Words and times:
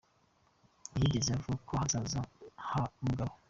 Ntiyigeze 0.93 1.29
avuga 1.37 1.57
ku 1.67 1.71
hazaza 1.79 2.19
ha 2.69 2.81
Mugabe. 3.03 3.33